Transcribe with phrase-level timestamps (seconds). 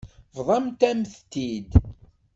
[0.35, 1.69] Bḍant-am-t-id.